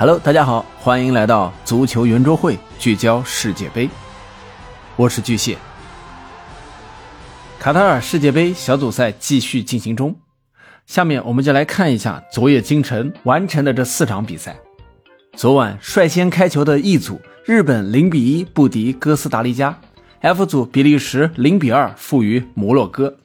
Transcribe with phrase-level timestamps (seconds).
[0.00, 3.90] Hello，大家好，欢迎来到足球圆桌会，聚焦世界杯。
[4.94, 5.58] 我是巨蟹。
[7.58, 10.14] 卡塔尔世界杯小组赛继续进行中，
[10.86, 14.56] 下面我们就来看一下昨夜今晨完成的这四场比赛。
[15.32, 19.76] 昨晚率先开球的 E 组，日本零比一不敌哥斯达黎加
[20.20, 23.16] ；F 组，比利时零比二负于摩洛哥。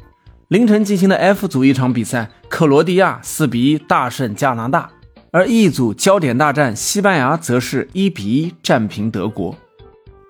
[0.47, 4.89] 凌晨进行的 F 组一场比赛，克罗地亚四比一大胜加拿大。
[5.35, 9.57] 而 E 组焦点大战，西班牙则是一比一战平德国。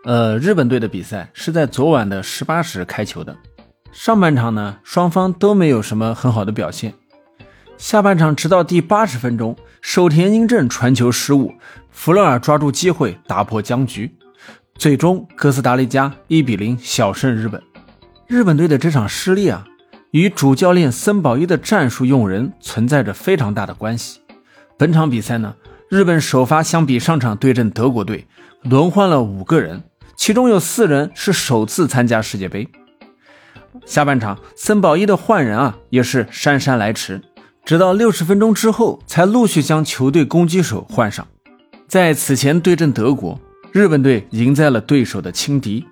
[0.06, 3.36] 呃，日本队的比赛是在昨晚的十八时开球的。
[3.92, 6.94] 上半场呢，双方都没有什么很好的表现。
[7.78, 11.52] 下半场直到第八十分钟，守田英正传球失误，
[11.92, 14.10] 弗勒尔抓住机会打破僵局，
[14.76, 17.62] 最终哥斯达黎加一比零小胜日本。
[18.26, 19.68] 日本队的这场失利啊，
[20.12, 24.22] 与主教练森保一的战术用人存在着非常大的关系。
[24.78, 25.56] 本场比赛呢，
[25.90, 28.28] 日本首发相比上场对阵德国队，
[28.64, 29.84] 轮换了五个人，
[30.18, 32.68] 其中有四人是首次参加世界杯。
[33.86, 37.22] 下半场森保一的换人啊，也是姗姗来迟，
[37.64, 41.28] 直到六十分钟之后才陆续将球队攻击手换上。
[41.88, 43.40] 在此前对阵德国，
[43.72, 45.86] 日本队赢在了对手的轻敌，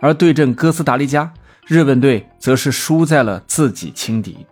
[0.00, 1.32] 而对阵哥斯达黎加，
[1.66, 4.46] 日本队则是输在了自己轻敌。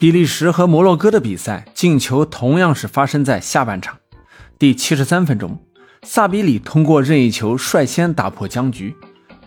[0.00, 3.98] 比利时和摩洛哥的比赛进球同样是发生在下半场，
[4.56, 5.60] 第七十三分钟，
[6.04, 8.94] 萨比里通过任意球率先打破僵局。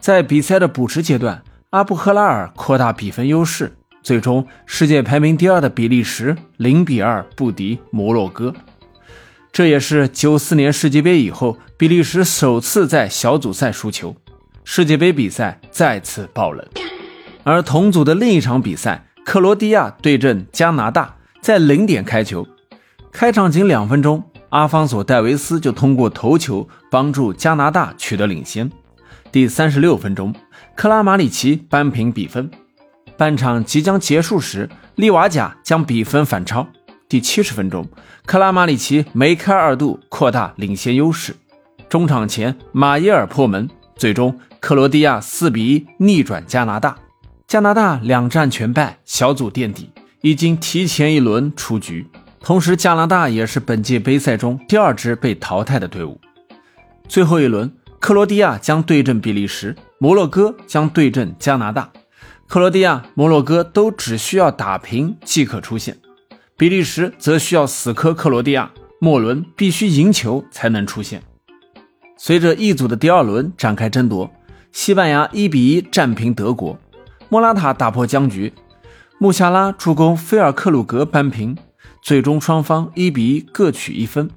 [0.02, 3.72] 在比赛的补时阶段，阿布赫拉尔扩大比分优势，
[4.04, 8.54] 最终世界排名第二的比利时零比二不敌摩洛哥。
[9.54, 14.14] 这也是九四年世界杯以后比利时首次在小组赛输球，
[14.66, 16.68] 世界杯比赛再次爆冷。
[17.46, 19.06] 而同组的另一场比赛。
[19.24, 22.48] 克罗地亚对阵加拿大，在零点开球，
[23.12, 28.70] 开场仅两分钟，阿方索·戴维斯就通过头球帮助加拿大取得领先。
[29.32, 30.34] 第三十六分钟，
[30.76, 32.50] 克拉马里奇扳平比分。
[33.16, 36.68] 半场即将结束时，利瓦贾将比分反超。
[37.08, 37.88] 第七十分钟，
[38.26, 41.36] 克拉马里奇梅开二度，扩大领先优势。
[41.88, 46.98] 中场前，马耶尔破门，最终克罗地亚四比一逆转加拿大。
[47.52, 49.90] 加拿大两战全败，小组垫底，
[50.22, 52.08] 已经提前一轮出局。
[52.40, 56.18] 同时，加拿大也是本届杯赛中第二支被淘汰的队伍。
[57.10, 57.70] 最后一轮，
[58.00, 61.92] 克罗地亚将对阵比利时，摩洛哥将对阵加拿大。
[62.48, 65.98] 克罗地亚、摩洛哥都只需要打平即可出线，
[66.56, 71.22] 比利时则需要死磕克罗地亚，末轮必须赢球才能出线。
[72.16, 74.32] 随着一组的第二轮展开争夺，
[74.72, 76.80] 西班牙一比一战平德国。
[77.32, 78.52] 莫拉塔打破僵局，
[79.18, 81.58] 穆夏拉助攻菲尔克鲁格扳平，
[82.02, 84.30] 最终双方一比一各取一分。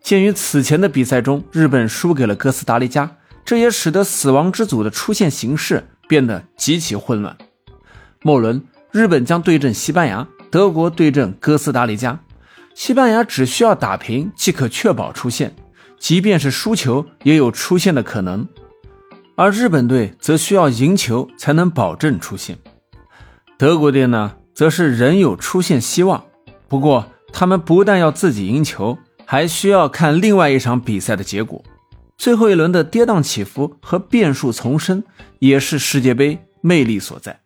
[0.00, 7.36] 鉴于此前的比赛中日本输给了哥斯达黎加，这也使得死亡之组的出现形势变得极其混乱。
[8.22, 12.18] 末轮，日本将对阵西班牙，德国对阵哥斯达黎加。
[12.74, 15.54] 西班牙只需要打平即可确保出线，
[15.98, 18.48] 即便是输球也有出线的可能。
[19.36, 22.58] 而日本队则需要赢球才能保证出线，
[23.58, 26.24] 德国队呢，则是仍有出线希望。
[26.68, 31.62] 不过，他们不但要自己赢球，还需要看另外一场比赛的结果。
[32.16, 35.02] 最后一轮的跌宕起伏和变数丛生，
[35.40, 37.40] 也是世界杯魅力所在。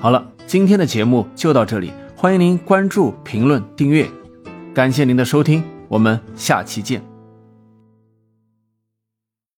[0.00, 4.08] 好了，今天的节目就到这里，欢迎您关注、评论、订阅，
[4.72, 7.09] 感谢您的收听，我们下期见。